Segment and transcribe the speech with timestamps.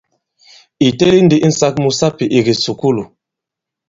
[0.85, 3.03] Ì teli ndi insāk mu sapì i kìsùkulù.